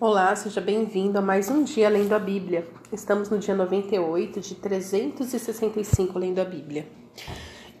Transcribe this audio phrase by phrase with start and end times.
[0.00, 2.68] Olá, seja bem-vindo a mais um dia lendo a Bíblia.
[2.92, 6.86] Estamos no dia 98 de 365 lendo a Bíblia.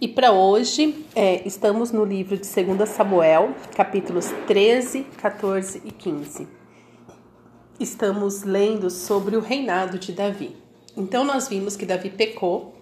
[0.00, 6.48] E para hoje, é, estamos no livro de 2 Samuel, capítulos 13, 14 e 15.
[7.78, 10.56] Estamos lendo sobre o reinado de Davi.
[10.96, 12.74] Então, nós vimos que Davi pecou,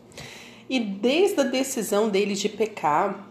[0.67, 3.29] e desde a decisão dele de pecar,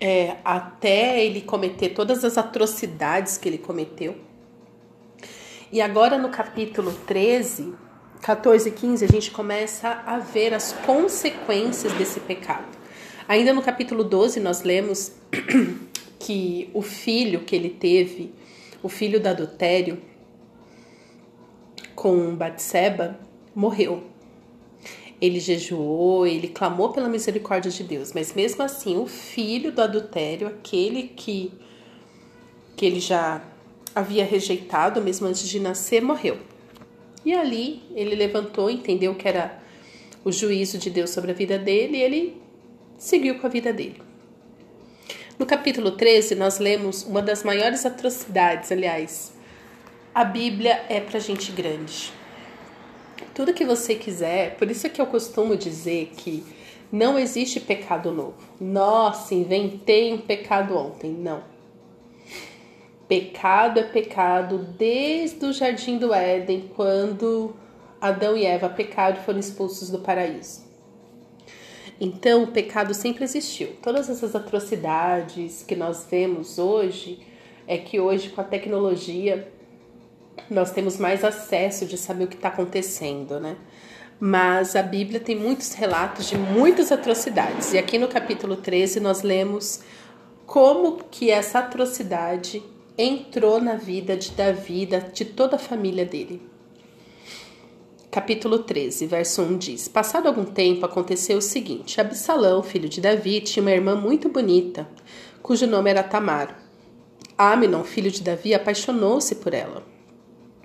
[0.00, 4.32] é, até ele cometer todas as atrocidades que ele cometeu.
[5.74, 7.74] E agora no capítulo 13,
[8.22, 12.78] 14 e 15, a gente começa a ver as consequências desse pecado.
[13.26, 15.16] Ainda no capítulo 12, nós lemos
[16.20, 18.32] que o filho que ele teve,
[18.84, 20.00] o filho do adultério
[21.96, 23.18] com Batseba,
[23.52, 24.04] morreu
[25.20, 30.46] ele jejuou, ele clamou pela misericórdia de Deus, mas mesmo assim, o filho do adultério,
[30.46, 31.50] aquele que,
[32.76, 33.42] que ele já
[33.94, 36.38] havia rejeitado mesmo antes de nascer, morreu.
[37.24, 39.62] E ali ele levantou, entendeu que era
[40.24, 42.42] o juízo de Deus sobre a vida dele e ele
[42.98, 44.00] seguiu com a vida dele.
[45.38, 49.34] No capítulo 13, nós lemos uma das maiores atrocidades, aliás.
[50.14, 52.12] A Bíblia é para gente grande
[53.34, 54.56] tudo que você quiser.
[54.56, 56.44] Por isso é que eu costumo dizer que
[56.90, 58.36] não existe pecado novo.
[58.60, 61.10] Nossa, inventei um pecado ontem.
[61.10, 61.42] Não.
[63.08, 67.54] Pecado é pecado desde o jardim do Éden, quando
[68.00, 70.62] Adão e Eva pecaram e foram expulsos do paraíso.
[72.00, 73.76] Então, o pecado sempre existiu.
[73.82, 77.20] Todas essas atrocidades que nós vemos hoje,
[77.66, 79.50] é que hoje, com a tecnologia,
[80.50, 83.56] nós temos mais acesso de saber o que está acontecendo, né?
[84.18, 87.72] Mas a Bíblia tem muitos relatos de muitas atrocidades.
[87.72, 89.80] E aqui no capítulo 13 nós lemos
[90.46, 92.62] como que essa atrocidade
[92.96, 96.40] entrou na vida de Davi, de toda a família dele.
[98.08, 103.40] Capítulo 13, verso 1 diz: Passado algum tempo, aconteceu o seguinte: Absalão, filho de Davi,
[103.40, 104.88] tinha uma irmã muito bonita,
[105.42, 106.62] cujo nome era Tamar.
[107.36, 109.82] Aminon, filho de Davi, apaixonou-se por ela.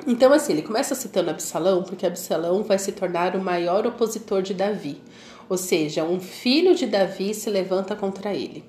[0.05, 4.53] Então, assim, ele começa citando Absalão, porque Absalão vai se tornar o maior opositor de
[4.53, 5.01] Davi.
[5.49, 8.63] Ou seja, um filho de Davi se levanta contra ele.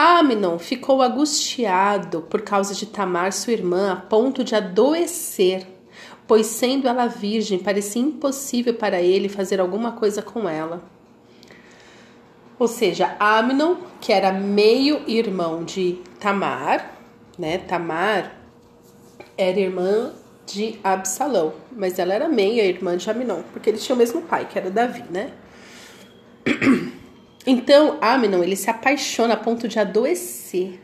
[0.00, 5.66] Aminon ficou angustiado por causa de Tamar, sua irmã, a ponto de adoecer,
[6.26, 10.82] pois sendo ela virgem, parecia impossível para ele fazer alguma coisa com ela.
[12.58, 16.94] Ou seja, Aminon, que era meio irmão de Tamar,
[17.38, 17.58] né?
[17.58, 18.34] Tamar
[19.36, 20.14] era irmã
[20.46, 24.48] de Absalão, mas ela era meia irmã de Aminon, porque eles tinham o mesmo pai,
[24.50, 25.30] que era Davi, né?
[27.46, 30.78] Então, Aminon, ele se apaixona a ponto de adoecer.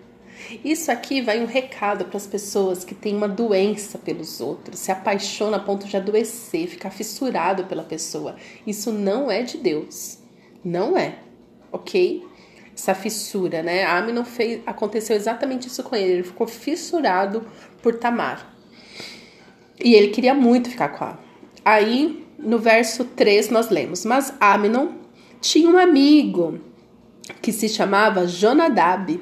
[0.65, 4.93] Isso aqui vai um recado para as pessoas que têm uma doença pelos outros, se
[4.93, 8.37] apaixona a ponto de adoecer, ficar fissurado pela pessoa.
[8.66, 10.19] Isso não é de Deus.
[10.65, 11.19] Não é.
[11.72, 12.25] OK?
[12.75, 13.84] Essa fissura, né?
[13.84, 17.45] Aminon fez aconteceu exatamente isso com ele, ele ficou fissurado
[17.83, 18.55] por Tamar.
[19.83, 21.19] E ele queria muito ficar com ela.
[21.65, 25.06] Aí, no verso 3, nós lemos: Mas Aminon
[25.41, 26.61] tinha um amigo
[27.43, 29.21] que se chamava Jonadab,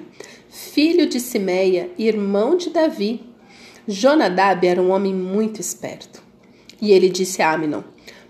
[0.49, 3.23] filho de Simeia, irmão de Davi.
[3.87, 6.23] Jonadab era um homem muito esperto.
[6.81, 7.83] E ele disse a Aminon: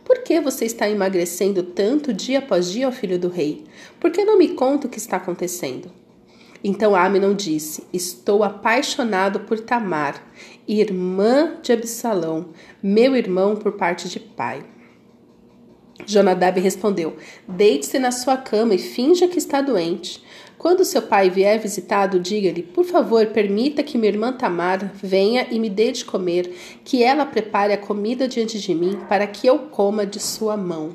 [0.05, 3.65] Por que você está emagrecendo tanto dia após dia, ó filho do rei?
[4.01, 5.91] Por que não me conta o que está acontecendo?
[6.63, 10.27] Então Aminon disse: Estou apaixonado por Tamar,
[10.67, 12.49] irmã de Absalão,
[12.83, 14.65] meu irmão por parte de pai.
[16.07, 17.17] Jonadab respondeu:
[17.47, 20.23] Deite-se na sua cama e finja que está doente.
[20.57, 25.59] Quando seu pai vier visitado, diga-lhe: Por favor, permita que minha irmã Tamar venha e
[25.59, 26.55] me dê de comer,
[26.85, 30.95] que ela prepare a comida diante de mim, para que eu coma de sua mão.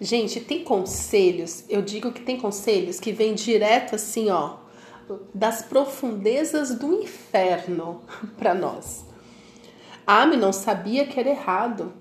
[0.00, 4.56] Gente, tem conselhos, eu digo que tem conselhos que vêm direto assim, ó,
[5.32, 8.02] das profundezas do inferno
[8.36, 9.04] para nós.
[10.04, 11.92] Ami não sabia que era errado.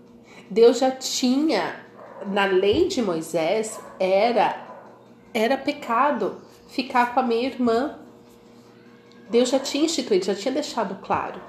[0.51, 1.77] Deus já tinha
[2.25, 4.68] na lei de Moisés era
[5.33, 7.98] era pecado ficar com a minha irmã.
[9.30, 11.39] Deus já tinha instituído, já tinha deixado claro.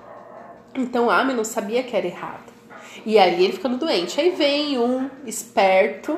[0.73, 2.53] Então Ami não sabia que era errado.
[3.05, 4.21] E ali ele ficando doente.
[4.21, 6.17] Aí vem um esperto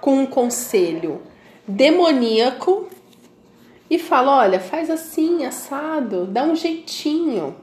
[0.00, 1.20] com um conselho
[1.66, 2.88] demoníaco
[3.90, 7.56] e fala: olha, faz assim, assado, dá um jeitinho.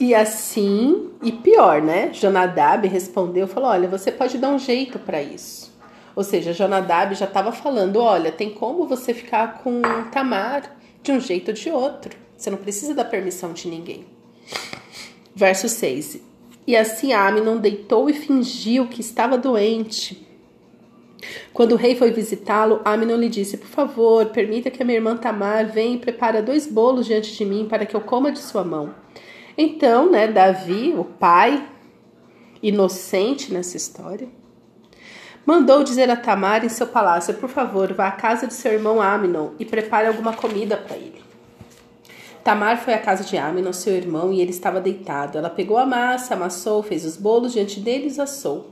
[0.00, 2.10] E assim, e pior, né?
[2.12, 5.76] Jonadab respondeu, falou: olha, você pode dar um jeito para isso.
[6.14, 11.20] Ou seja, Jonadab já estava falando: olha, tem como você ficar com Tamar de um
[11.20, 12.16] jeito ou de outro.
[12.36, 14.06] Você não precisa da permissão de ninguém.
[15.34, 16.20] Verso 6.
[16.64, 20.26] E assim Aminon deitou e fingiu que estava doente.
[21.52, 25.16] Quando o rei foi visitá-lo, Aminon lhe disse: Por favor, permita que a minha irmã
[25.16, 28.62] Tamar venha e prepare dois bolos diante de mim para que eu coma de sua
[28.62, 28.94] mão.
[29.60, 31.68] Então, né, Davi, o pai,
[32.62, 34.28] inocente nessa história,
[35.44, 39.02] mandou dizer a Tamar em seu palácio: Por favor, vá à casa de seu irmão
[39.02, 41.20] Aminon e prepare alguma comida para ele.
[42.44, 45.36] Tamar foi à casa de Aminon, seu irmão, e ele estava deitado.
[45.36, 48.70] Ela pegou a massa, amassou, fez os bolos diante dele e assou.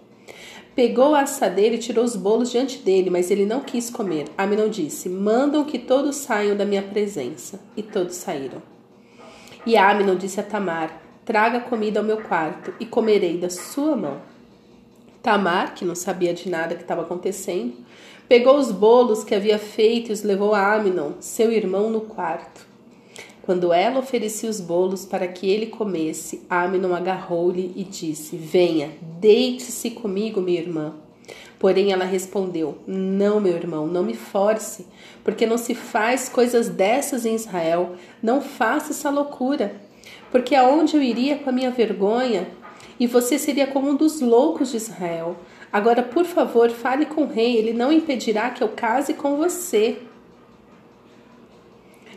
[0.77, 4.29] Pegou a assadeira e tirou os bolos diante dele, mas ele não quis comer.
[4.39, 7.59] Aminon disse: Mandam que todos saiam da minha presença.
[7.77, 8.76] E todos saíram.
[9.67, 14.19] E Aminon disse a Tamar: Traga comida ao meu quarto e comerei da sua mão.
[15.21, 17.75] Tamar, que não sabia de nada que estava acontecendo,
[18.29, 22.65] pegou os bolos que havia feito e os levou a Aminon, seu irmão, no quarto.
[23.43, 29.91] Quando ela oferecia os bolos para que ele comesse, Aminon agarrou-lhe e disse: Venha, deite-se
[29.91, 30.95] comigo, minha irmã.
[31.59, 34.87] Porém ela respondeu: Não, meu irmão, não me force,
[35.25, 37.97] porque não se faz coisas dessas em Israel.
[38.23, 39.75] Não faça essa loucura.
[40.31, 42.49] Porque aonde eu iria com a minha vergonha?
[42.99, 45.37] E você seria como um dos loucos de Israel.
[45.73, 49.99] Agora, por favor, fale com o rei, ele não impedirá que eu case com você.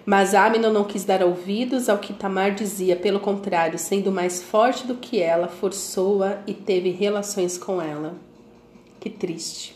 [0.05, 4.88] Mas Aminon não quis dar ouvidos ao que Tamar dizia, pelo contrário, sendo mais forte
[4.88, 8.28] do que ela, forçou-a e teve relações com ela.
[9.00, 9.75] Que triste.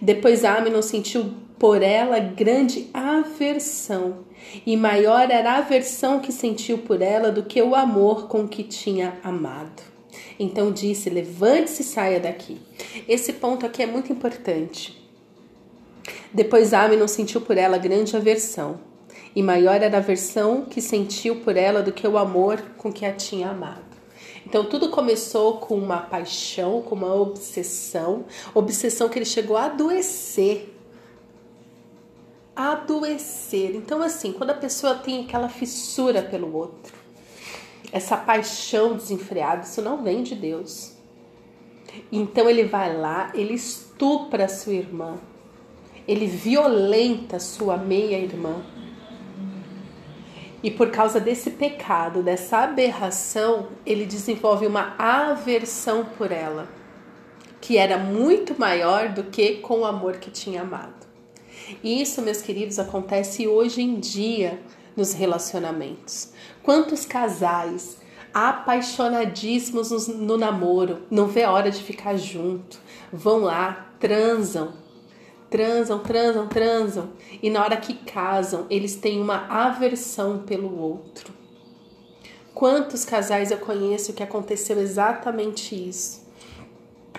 [0.00, 4.24] Depois Aminon sentiu por ela grande aversão,
[4.64, 8.62] e maior era a aversão que sentiu por ela do que o amor com que
[8.62, 9.82] tinha amado.
[10.38, 12.58] Então disse: Levante-se e saia daqui.
[13.06, 14.98] Esse ponto aqui é muito importante.
[16.32, 18.80] Depois Aminon sentiu por ela grande aversão,
[19.36, 23.04] e maior era a aversão que sentiu por ela do que o amor com que
[23.04, 23.89] a tinha amado.
[24.50, 30.74] Então tudo começou com uma paixão, com uma obsessão, obsessão que ele chegou a adoecer.
[32.56, 33.76] Adoecer.
[33.76, 36.92] Então assim, quando a pessoa tem aquela fissura pelo outro,
[37.92, 40.94] essa paixão desenfreada, isso não vem de Deus.
[42.10, 45.16] Então ele vai lá, ele estupra a sua irmã,
[46.08, 48.64] ele violenta sua meia-irmã
[50.62, 56.68] e por causa desse pecado, dessa aberração, ele desenvolve uma aversão por ela,
[57.60, 61.06] que era muito maior do que com o amor que tinha amado.
[61.82, 64.60] E isso, meus queridos, acontece hoje em dia
[64.96, 66.32] nos relacionamentos.
[66.62, 67.98] Quantos casais
[68.32, 72.78] apaixonadíssimos no namoro, não vê a hora de ficar junto,
[73.12, 74.74] vão lá, transam,
[75.50, 77.10] transam, transam, transam,
[77.42, 81.34] e na hora que casam, eles têm uma aversão pelo outro.
[82.54, 86.26] Quantos casais eu conheço que aconteceu exatamente isso?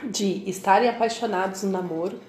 [0.03, 2.19] De estarem apaixonados no namoro,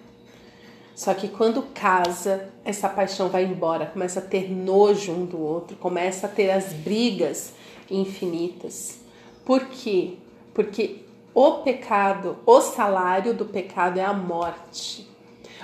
[0.95, 5.77] só que quando casa, essa paixão vai embora, começa a ter nojo um do outro,
[5.77, 7.55] começa a ter as brigas
[7.91, 8.99] infinitas.
[9.45, 10.15] Por quê?
[10.53, 11.01] Porque
[11.35, 15.12] o pecado, o salário do pecado é a morte.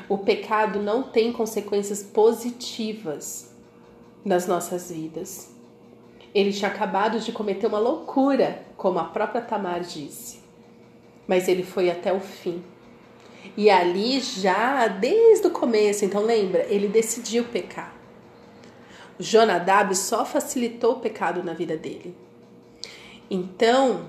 [0.09, 3.55] O pecado não tem consequências positivas
[4.25, 5.51] nas nossas vidas.
[6.35, 10.41] Ele tinha acabado de cometer uma loucura, como a própria Tamar disse.
[11.27, 12.63] Mas ele foi até o fim.
[13.57, 17.95] E ali já desde o começo, então lembra, ele decidiu pecar.
[19.19, 22.15] Jonadab só facilitou o pecado na vida dele.
[23.31, 24.07] Então,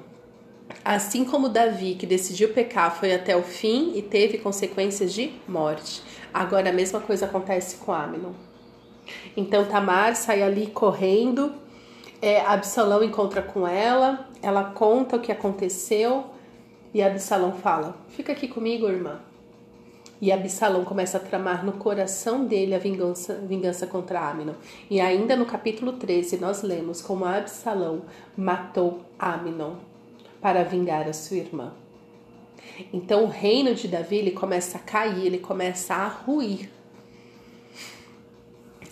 [0.84, 6.02] Assim como Davi, que decidiu pecar, foi até o fim e teve consequências de morte.
[6.34, 8.34] Agora a mesma coisa acontece com Amnon.
[9.36, 11.54] Então Tamar sai ali correndo,
[12.22, 16.26] é, Absalão encontra com ela, ela conta o que aconteceu
[16.94, 19.20] e Absalão fala: Fica aqui comigo, irmã.
[20.22, 24.54] E Absalão começa a tramar no coração dele a vingança, vingança contra Amnon.
[24.90, 28.02] E ainda no capítulo 13 nós lemos como Absalão
[28.36, 29.89] matou Amnon
[30.42, 31.74] para vingar a sua irmã.
[32.94, 36.70] Então o reino de Davi ele começa a cair, ele começa a ruir.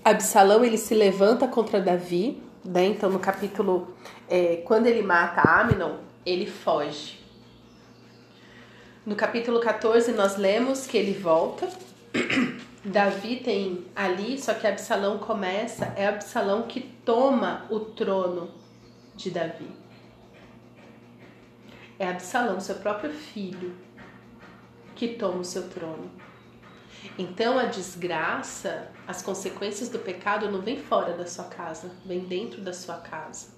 [0.03, 2.85] Absalão ele se levanta contra Davi, né?
[2.85, 3.93] Então no capítulo
[4.29, 7.19] é, quando ele mata Aminon, ele foge.
[9.05, 11.69] No capítulo 14 nós lemos que ele volta.
[12.83, 18.49] Davi tem ali, só que Absalão começa, é Absalão que toma o trono
[19.15, 19.86] de Davi
[21.99, 23.75] é Absalão, seu próprio filho,
[24.95, 26.11] que toma o seu trono.
[27.17, 32.61] Então a desgraça, as consequências do pecado não vem fora da sua casa, vem dentro
[32.61, 33.55] da sua casa.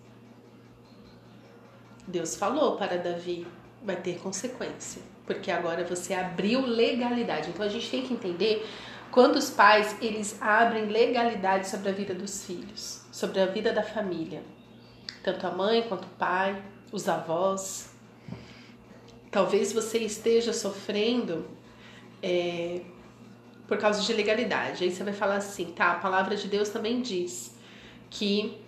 [2.08, 3.48] Deus falou para Davi:
[3.84, 7.50] vai ter consequência, porque agora você abriu legalidade.
[7.50, 8.68] Então a gente tem que entender
[9.12, 13.84] quando os pais eles abrem legalidade sobre a vida dos filhos, sobre a vida da
[13.84, 14.44] família,
[15.24, 17.89] tanto a mãe quanto o pai, os avós.
[19.32, 21.46] Talvez você esteja sofrendo
[22.22, 22.82] é,
[23.68, 24.84] por causa de legalidade.
[24.84, 25.92] Aí você vai falar assim, tá?
[25.92, 27.56] A palavra de Deus também diz
[28.10, 28.60] que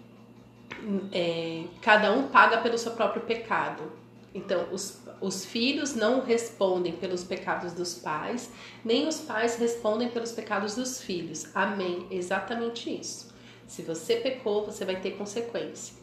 [1.12, 3.92] é, cada um paga pelo seu próprio pecado.
[4.34, 8.50] Então, os, os filhos não respondem pelos pecados dos pais,
[8.86, 11.48] nem os pais respondem pelos pecados dos filhos.
[11.54, 12.08] Amém.
[12.10, 13.34] Exatamente isso.
[13.68, 16.01] Se você pecou, você vai ter consequência.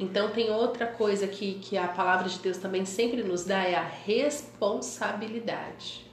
[0.00, 3.74] Então, tem outra coisa que, que a palavra de Deus também sempre nos dá: é
[3.74, 6.10] a responsabilidade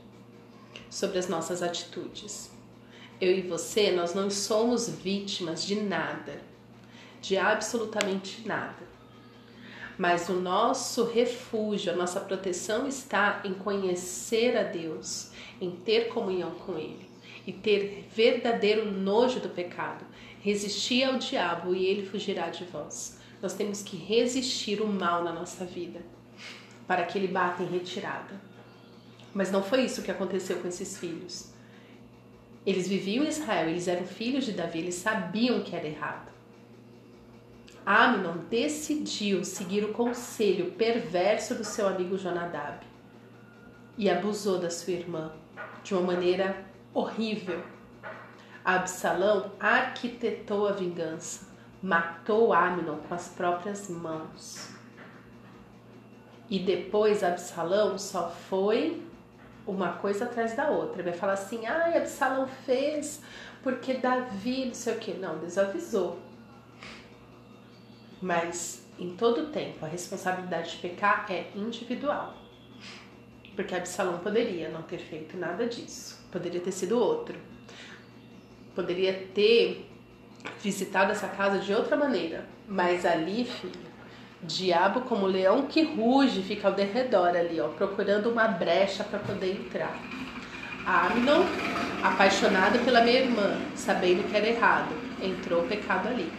[0.89, 2.51] sobre as nossas atitudes.
[3.19, 6.41] Eu e você, nós não somos vítimas de nada,
[7.21, 8.85] de absolutamente nada.
[9.97, 16.51] Mas o nosso refúgio, a nossa proteção está em conhecer a Deus, em ter comunhão
[16.51, 17.07] com Ele
[17.47, 20.05] e ter verdadeiro nojo do pecado.
[20.41, 23.16] Resistir ao diabo e ele fugirá de vós.
[23.41, 26.01] Nós temos que resistir o mal na nossa vida
[26.87, 28.39] para que ele bata em retirada.
[29.33, 31.51] Mas não foi isso que aconteceu com esses filhos.
[32.65, 36.31] Eles viviam em Israel, eles eram filhos de Davi, eles sabiam que era errado.
[37.85, 42.85] Amnon decidiu seguir o conselho perverso do seu amigo Jonadab
[43.97, 45.31] e abusou da sua irmã
[45.83, 47.63] de uma maneira horrível.
[48.65, 51.47] Absalão arquitetou a vingança,
[51.87, 54.69] matou Amnon com as próprias mãos.
[56.49, 59.01] E depois Absalão só foi
[59.65, 61.01] uma coisa atrás da outra.
[61.01, 63.21] Vai falar assim, ah, Absalão fez
[63.63, 65.13] porque Davi, não sei o que.
[65.13, 66.19] Não, Deus avisou.
[68.21, 72.35] Mas em todo tempo a responsabilidade de pecar é individual.
[73.55, 76.21] Porque Absalão poderia não ter feito nada disso.
[76.33, 77.39] Poderia ter sido outro.
[78.75, 79.89] Poderia ter
[80.61, 82.45] visitado essa casa de outra maneira.
[82.67, 83.87] Mas ali, filho,
[84.41, 89.51] Diabo como leão que ruge fica ao derredor ali, ó, procurando uma brecha para poder
[89.51, 89.99] entrar.
[90.85, 91.43] Amnon,
[92.03, 96.31] apaixonado pela minha irmã, sabendo que era errado, entrou o pecado ali.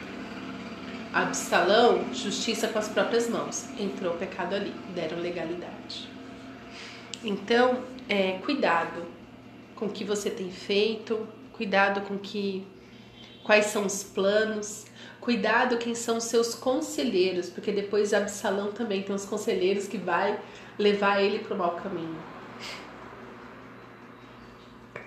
[1.12, 6.08] Absalão, justiça com as próprias mãos, entrou o pecado ali, deram legalidade.
[7.24, 9.02] Então, é, cuidado
[9.74, 12.64] com o que você tem feito, cuidado com que
[13.44, 14.86] quais são os planos,
[15.28, 20.40] Cuidado quem são os seus conselheiros, porque depois Absalão também tem os conselheiros que vai
[20.78, 22.16] levar ele para o mau caminho.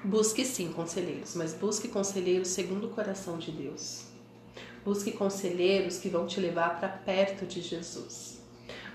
[0.03, 4.05] Busque sim conselheiros, mas busque conselheiros segundo o coração de Deus.
[4.85, 8.41] Busque conselheiros que vão te levar para perto de Jesus.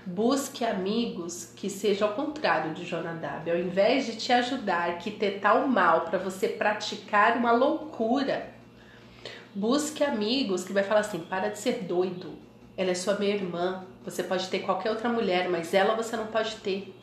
[0.05, 3.51] Busque amigos que sejam ao contrário de Jonadab.
[3.51, 8.56] Ao invés de te ajudar, que ter tal mal para você praticar uma loucura,
[9.57, 12.37] Busque amigos que vai falar assim: para de ser doido.
[12.77, 13.87] Ela é sua minha irmã.
[14.05, 16.95] Você pode ter qualquer outra mulher, mas ela você não pode ter.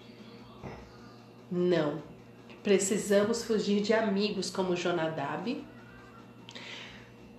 [1.50, 2.00] Não.
[2.62, 5.64] Precisamos fugir de amigos como Jonadab.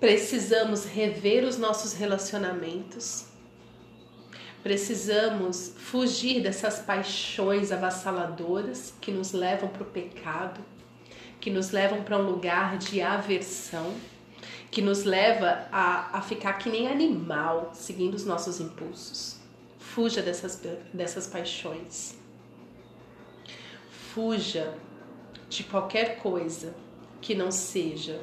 [0.01, 3.27] Precisamos rever os nossos relacionamentos.
[4.61, 10.59] Precisamos fugir dessas paixões avassaladoras que nos levam para o pecado,
[11.39, 13.95] que nos levam para um lugar de aversão
[14.75, 19.39] que nos leva a, a ficar que nem animal, seguindo os nossos impulsos.
[19.79, 20.61] Fuja dessas,
[20.93, 22.17] dessas paixões.
[24.13, 24.73] Fuja
[25.47, 26.75] de qualquer coisa
[27.21, 28.19] que não seja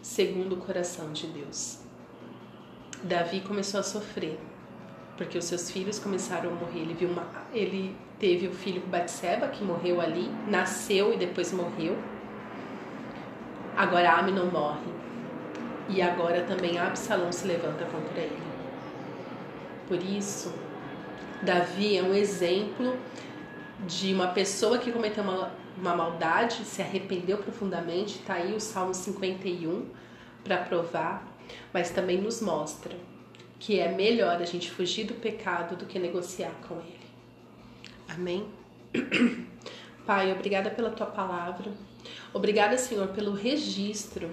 [0.00, 1.80] segundo o coração de Deus.
[3.02, 4.40] Davi começou a sofrer
[5.18, 6.80] porque os seus filhos começaram a morrer.
[6.80, 11.98] Ele viu uma, ele teve o filho Batseba que morreu ali, nasceu e depois morreu.
[13.76, 14.96] Agora Amnon morre.
[15.88, 18.42] E agora também Absalão se levanta contra ele.
[19.86, 20.52] Por isso,
[21.42, 22.96] Davi é um exemplo
[23.86, 28.18] de uma pessoa que cometeu uma, uma maldade, se arrependeu profundamente.
[28.18, 29.86] Está aí o Salmo 51
[30.42, 31.26] para provar,
[31.72, 32.96] mas também nos mostra
[33.58, 37.06] que é melhor a gente fugir do pecado do que negociar com ele.
[38.08, 38.46] Amém?
[40.04, 41.72] Pai, obrigada pela tua palavra.
[42.32, 44.30] Obrigada, Senhor, pelo registro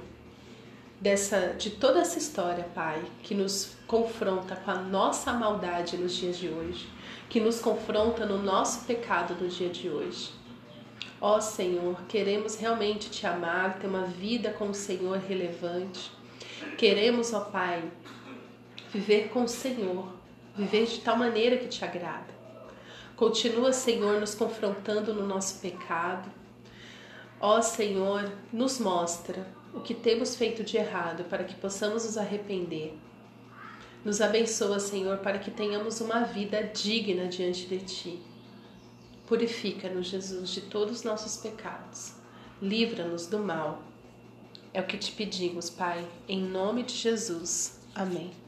[1.03, 6.37] dessa de toda essa história, Pai, que nos confronta com a nossa maldade nos dias
[6.37, 6.87] de hoje,
[7.29, 10.31] que nos confronta no nosso pecado no dia de hoje.
[11.19, 16.09] Ó Senhor, queremos realmente te amar, ter uma vida com o Senhor relevante.
[16.77, 17.83] Queremos, ó Pai,
[18.93, 20.07] viver com o Senhor
[20.55, 22.31] viver de tal maneira que te agrada.
[23.15, 26.31] Continua, Senhor, nos confrontando no nosso pecado.
[27.41, 32.93] Ó Senhor, nos mostra o que temos feito de errado para que possamos nos arrepender.
[34.05, 38.21] Nos abençoa, Senhor, para que tenhamos uma vida digna diante de Ti.
[39.25, 42.13] Purifica-nos, Jesus, de todos os nossos pecados.
[42.61, 43.81] Livra-nos do mal.
[44.73, 47.79] É o que te pedimos, Pai, em nome de Jesus.
[47.95, 48.42] Amém.